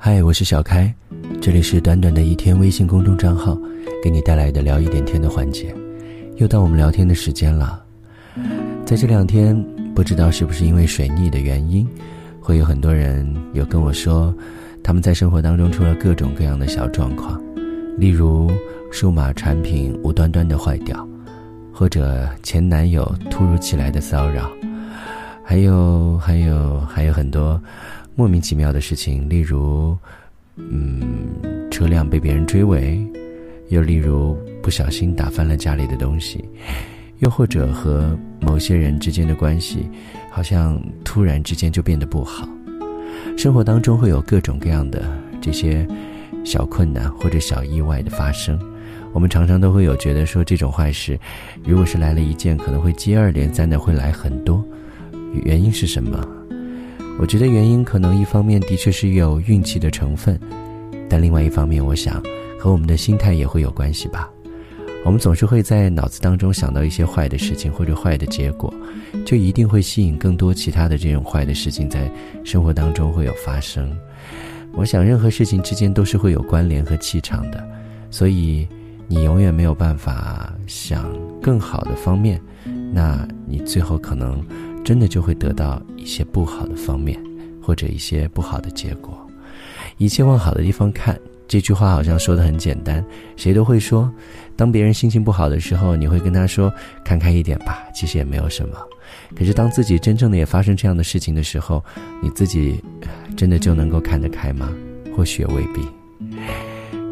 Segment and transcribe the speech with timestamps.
[0.00, 0.94] 嗨，我是小开，
[1.40, 3.58] 这里是短短的一天微信公众账号，
[4.00, 5.74] 给你带来的聊一点天的环节，
[6.36, 7.84] 又到我们聊天的时间了。
[8.86, 9.60] 在这两天，
[9.96, 11.84] 不知道是不是因为水逆的原因，
[12.40, 14.32] 会有很多人有跟我说，
[14.84, 17.42] 他们在生活当中出了各种各样的小状况，
[17.98, 18.48] 例如
[18.92, 21.06] 数码产品无端端的坏掉。
[21.72, 24.48] 或者前男友突如其来的骚扰，
[25.44, 27.60] 还有还有还有很多
[28.18, 29.96] 莫名其妙的事情，例如，
[30.56, 31.38] 嗯，
[31.70, 33.00] 车辆被别人追尾，
[33.68, 36.44] 又例如不小心打翻了家里的东西，
[37.20, 39.88] 又或者和某些人之间的关系，
[40.32, 42.48] 好像突然之间就变得不好。
[43.36, 45.86] 生活当中会有各种各样的这些
[46.44, 48.58] 小困难或者小意外的发生。
[49.12, 51.16] 我们常常都会有觉得说这种坏事，
[51.64, 54.60] 如果是来了一件，可能会接二连三的会来很多。
[55.44, 56.18] 原因是什么？
[57.20, 60.38] 我觉得原因可能一方面的确是有运气的成分，
[61.08, 62.22] 但另外一方面，我想
[62.58, 64.30] 和我们的心态也会有关系吧。
[65.04, 68.72] 我们总是会在脑子当中想到一些坏的事情或者坏的结果，
[69.26, 72.10] 就一定会吸引更多其他的这种坏的事情在
[72.44, 73.90] 生活当中会有发生。
[74.74, 77.68] 我想任何事情之间都是会有关联和气场的，
[78.10, 78.66] 所以。
[79.10, 82.38] 你永远没有办法想更好的方面，
[82.92, 84.44] 那你最后可能
[84.84, 87.20] 真的就会得到一些不好的方面，
[87.62, 89.18] 或者一些不好的结果。
[89.96, 93.04] 一切往好的地方看，这句话好像说的很简单，
[93.36, 94.10] 谁都会说。
[94.54, 96.72] 当别人心情不好的时候，你会跟他说
[97.04, 98.76] ：“看开一点吧，其实也没有什么。”
[99.36, 101.82] 可是当自己真正的也发生这样的事情的时候，
[102.22, 102.82] 你自己
[103.36, 104.72] 真的就能够看得开吗？
[105.16, 105.80] 或许也未必。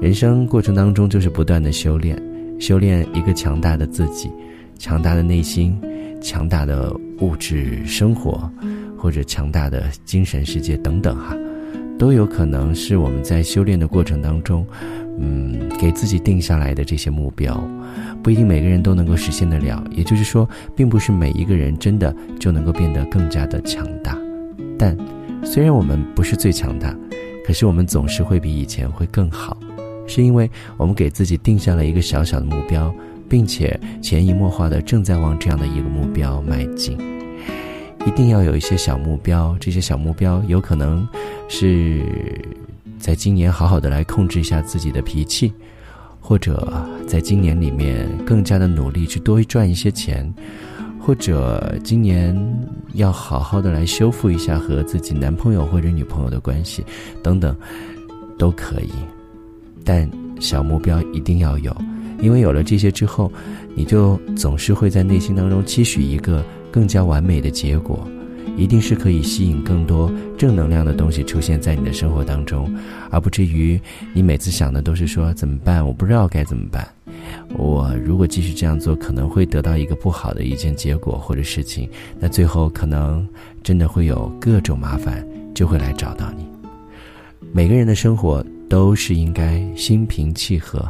[0.00, 2.20] 人生过程当中，就是不断的修炼，
[2.60, 4.30] 修炼一个强大的自己，
[4.78, 5.78] 强大的内心，
[6.20, 8.50] 强大的物质生活，
[8.96, 11.36] 或者强大的精神世界等等哈，
[11.98, 14.66] 都有可能是我们在修炼的过程当中，
[15.18, 17.62] 嗯，给自己定下来的这些目标，
[18.22, 19.82] 不一定每个人都能够实现得了。
[19.90, 24.18] 也就是说，并不是每一个人真的就能够变得更加的强大。
[24.78, 24.96] 但
[25.44, 26.96] 虽然我们不是最强大，
[27.46, 29.56] 可是我们总是会比以前会更好。
[30.06, 32.94] 是因为我们给自己定下了一个小小的目标，
[33.34, 36.96] 并且潜移默化的正在往这样的一个目标迈进。
[38.06, 41.04] 一定要有一些小目标，这些小目标有可能
[41.48, 42.06] 是
[42.96, 45.52] 在今年好好的来控制一下自己的脾气，
[46.20, 50.32] 或者在今年里面更加的努力去多赚一些钱，
[51.00, 52.40] 或者今年
[52.92, 56.84] 要好好的来修复一下和自己男朋友或者女朋友的关系，
[57.20, 57.52] 等等，
[58.38, 58.92] 都可以。
[59.84, 60.08] 但
[60.38, 61.76] 小目标一定要有，
[62.24, 63.30] 因为有了这些之后，
[63.74, 66.42] 你就总是会在内心当中期许一个
[66.72, 68.08] 更加完美的结果，
[68.56, 72.74] 一定是可以吸引更多正能量的东西出现在你的生活当中，
[73.10, 73.78] 而不至于
[74.14, 75.86] 你每次想的都是说怎么办？
[75.86, 76.88] 我不知道该怎么办。
[77.58, 81.86] 我如果继续这样做，可能会得到一个不好的一件结果或者事情，
[82.18, 83.28] 那最后可能
[83.62, 85.22] 真的会有各种麻烦
[85.54, 86.46] 就会来找到你。
[87.52, 88.42] 每个人的生活。
[88.66, 90.82] 都是应该心平气和、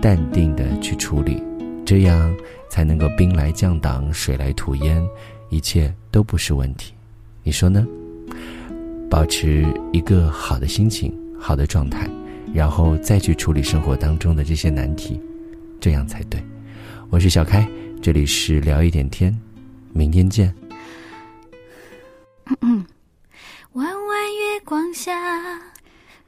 [0.00, 1.42] 淡定的去处理，
[1.84, 2.34] 这样
[2.70, 5.06] 才能够兵来将挡、水来土掩，
[5.50, 6.94] 一切都不是问题。
[7.42, 7.86] 你说呢？
[9.10, 12.08] 保持一个好的心情、好的状态，
[12.54, 15.20] 然后再去处理生活当中的这些难题，
[15.80, 16.42] 这样才对。
[17.10, 17.68] 我是小开，
[18.00, 19.36] 这里是聊一点天，
[19.92, 20.54] 明天见。
[22.46, 22.86] 嗯嗯
[23.72, 25.12] 弯弯月光下。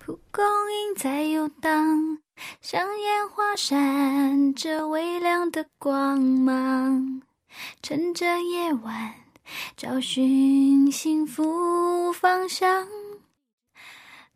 [0.05, 2.19] 蒲公英在游荡，
[2.61, 7.23] 像烟花闪着微亮的光芒。
[7.83, 9.15] 趁着夜晚，
[9.77, 12.87] 找寻幸福方向，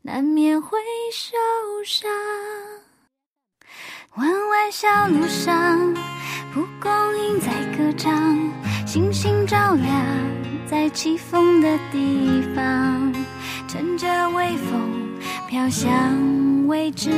[0.01, 0.77] 难免会
[1.11, 1.37] 受
[1.85, 2.09] 伤。
[4.15, 5.93] 弯弯小路上，
[6.53, 7.47] 蒲公英在
[7.77, 8.37] 歌唱，
[8.85, 10.05] 星星照亮
[10.65, 13.13] 在起风的地方。
[13.67, 14.97] 乘着微风。
[15.47, 17.09] 飘向未知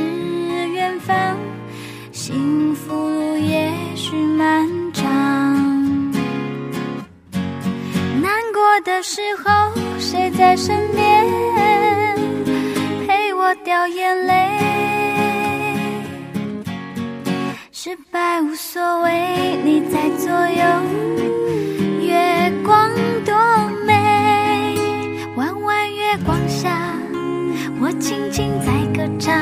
[0.90, 1.36] 远方，
[2.10, 5.06] 幸福路也许漫长。
[8.20, 9.70] 难过的时候，
[10.00, 11.24] 谁在身边
[13.06, 14.34] 陪我掉眼泪？
[17.70, 20.64] 失败无所谓，你在左右，
[22.04, 22.90] 月光
[23.24, 23.32] 多
[23.86, 24.74] 美，
[25.36, 26.76] 弯弯月光下。
[27.82, 29.32] 我轻轻在歌唱，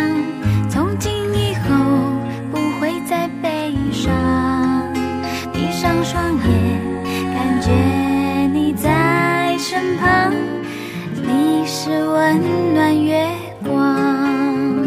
[12.29, 13.27] 温暖月
[13.65, 14.87] 光。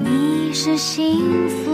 [0.00, 1.65] 你是幸福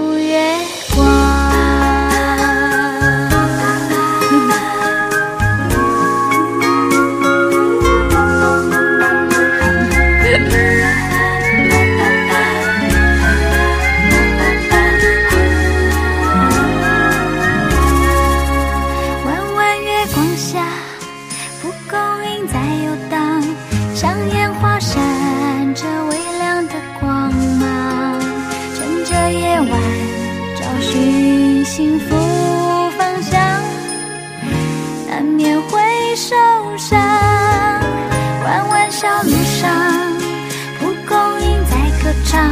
[42.32, 42.50] 在歌唱，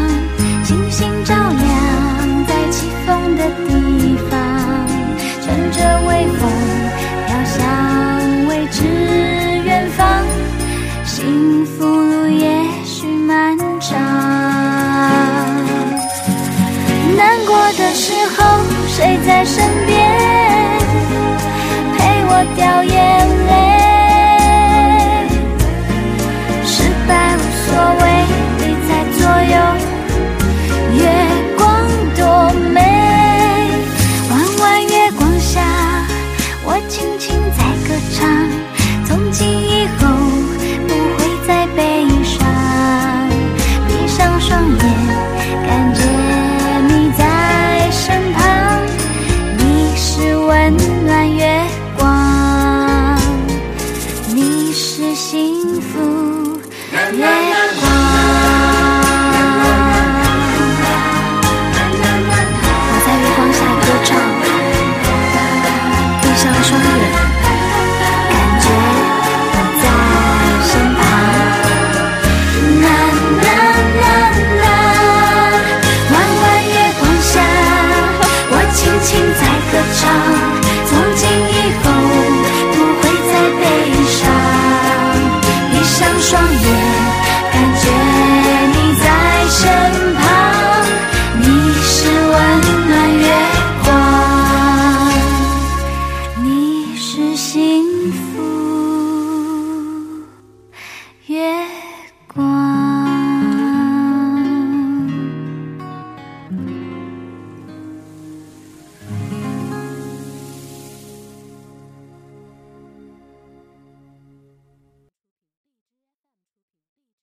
[0.63, 4.39] 星星照亮在起风的地方。
[5.41, 6.51] 乘着微风
[7.27, 8.85] 飘向未知
[9.65, 10.07] 远方，
[11.07, 12.45] 幸福路也
[12.85, 13.99] 许漫长。
[17.17, 19.65] 难过的时候，谁在身